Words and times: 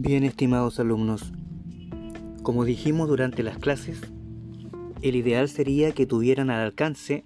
Bien, 0.00 0.22
estimados 0.22 0.78
alumnos, 0.78 1.32
como 2.44 2.64
dijimos 2.64 3.08
durante 3.08 3.42
las 3.42 3.58
clases, 3.58 4.00
el 5.02 5.16
ideal 5.16 5.48
sería 5.48 5.90
que 5.90 6.06
tuvieran 6.06 6.50
al 6.50 6.60
alcance 6.60 7.24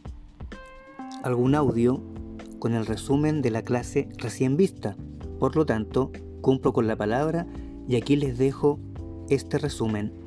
algún 1.23 1.55
audio 1.55 2.03
con 2.59 2.73
el 2.73 2.87
resumen 2.87 3.43
de 3.43 3.51
la 3.51 3.61
clase 3.61 4.09
recién 4.17 4.57
vista. 4.57 4.97
Por 5.39 5.55
lo 5.55 5.67
tanto, 5.67 6.13
cumplo 6.41 6.73
con 6.73 6.87
la 6.87 6.97
palabra 6.97 7.47
y 7.87 7.97
aquí 7.97 8.17
les 8.17 8.39
dejo 8.39 8.81
este 9.29 9.59
resumen. 9.59 10.22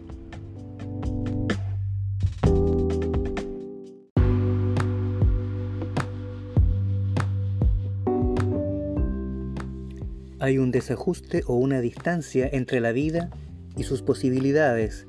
Hay 10.40 10.58
un 10.58 10.72
desajuste 10.72 11.44
o 11.48 11.56
una 11.56 11.80
distancia 11.82 12.50
entre 12.52 12.80
la 12.82 12.92
vida 12.92 13.30
y 13.78 13.84
sus 13.84 14.02
posibilidades, 14.02 15.08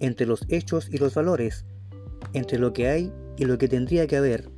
entre 0.00 0.26
los 0.26 0.44
hechos 0.48 0.88
y 0.90 0.98
los 0.98 1.14
valores, 1.14 1.64
entre 2.32 2.58
lo 2.58 2.72
que 2.72 2.88
hay 2.88 3.12
y 3.36 3.44
lo 3.44 3.58
que 3.58 3.68
tendría 3.68 4.06
que 4.06 4.16
haber, 4.16 4.50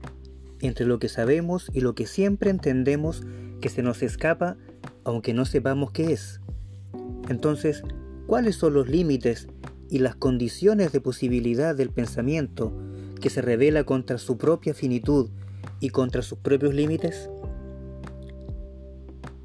entre 0.60 0.86
lo 0.86 0.98
que 0.98 1.08
sabemos 1.08 1.70
y 1.72 1.80
lo 1.80 1.94
que 1.94 2.06
siempre 2.06 2.50
entendemos 2.50 3.22
que 3.60 3.68
se 3.68 3.82
nos 3.82 4.02
escapa 4.02 4.56
aunque 5.04 5.34
no 5.34 5.44
sepamos 5.44 5.92
qué 5.92 6.12
es. 6.12 6.40
Entonces, 7.28 7.82
¿cuáles 8.26 8.56
son 8.56 8.74
los 8.74 8.88
límites 8.88 9.48
y 9.88 9.98
las 9.98 10.16
condiciones 10.16 10.92
de 10.92 11.00
posibilidad 11.00 11.74
del 11.74 11.90
pensamiento 11.90 12.72
que 13.20 13.30
se 13.30 13.42
revela 13.42 13.84
contra 13.84 14.18
su 14.18 14.36
propia 14.36 14.74
finitud 14.74 15.30
y 15.80 15.90
contra 15.90 16.22
sus 16.22 16.38
propios 16.38 16.74
límites? 16.74 17.30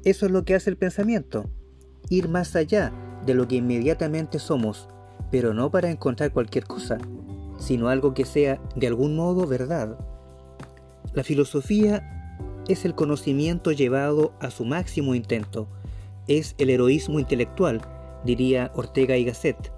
Eso 0.04 0.26
es 0.26 0.32
lo 0.32 0.44
que 0.44 0.54
hace 0.54 0.70
el 0.70 0.76
pensamiento, 0.76 1.50
ir 2.08 2.28
más 2.28 2.54
allá 2.56 2.92
de 3.26 3.34
lo 3.34 3.48
que 3.48 3.56
inmediatamente 3.56 4.38
somos, 4.38 4.88
pero 5.30 5.54
no 5.54 5.70
para 5.70 5.90
encontrar 5.90 6.32
cualquier 6.32 6.64
cosa, 6.64 6.98
sino 7.58 7.88
algo 7.88 8.14
que 8.14 8.24
sea 8.24 8.60
de 8.76 8.86
algún 8.86 9.16
modo 9.16 9.46
verdad. 9.46 9.98
La 11.14 11.24
filosofía 11.24 12.34
es 12.68 12.84
el 12.84 12.94
conocimiento 12.94 13.72
llevado 13.72 14.32
a 14.40 14.50
su 14.50 14.64
máximo 14.64 15.14
intento, 15.14 15.68
es 16.28 16.54
el 16.58 16.70
heroísmo 16.70 17.18
intelectual, 17.18 17.80
diría 18.24 18.70
Ortega 18.74 19.16
y 19.16 19.24
Gasset. 19.24 19.72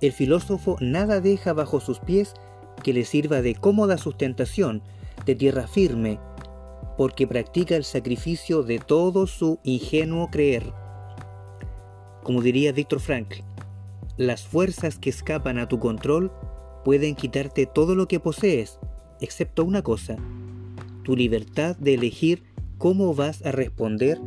El 0.00 0.12
filósofo 0.12 0.76
nada 0.80 1.20
deja 1.20 1.52
bajo 1.52 1.80
sus 1.80 1.98
pies 1.98 2.34
que 2.82 2.92
le 2.92 3.04
sirva 3.04 3.42
de 3.42 3.54
cómoda 3.54 3.98
sustentación, 3.98 4.82
de 5.24 5.34
tierra 5.34 5.66
firme, 5.66 6.20
porque 6.96 7.26
practica 7.26 7.76
el 7.76 7.84
sacrificio 7.84 8.62
de 8.62 8.78
todo 8.78 9.26
su 9.26 9.58
ingenuo 9.64 10.30
creer. 10.30 10.72
Como 12.22 12.42
diría 12.42 12.72
Víctor 12.72 13.00
Frankl, 13.00 13.40
las 14.16 14.46
fuerzas 14.46 14.98
que 14.98 15.10
escapan 15.10 15.58
a 15.58 15.68
tu 15.68 15.78
control 15.78 16.32
pueden 16.84 17.14
quitarte 17.14 17.66
todo 17.66 17.94
lo 17.94 18.08
que 18.08 18.20
posees, 18.20 18.78
excepto 19.20 19.64
una 19.64 19.82
cosa, 19.82 20.16
tu 21.02 21.16
libertad 21.16 21.76
de 21.76 21.94
elegir 21.94 22.44
cómo 22.78 23.14
vas 23.14 23.44
a 23.44 23.52
responder 23.52 24.20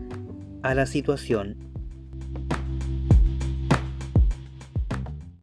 a 0.62 0.76
la 0.76 0.86
situación. 0.86 1.69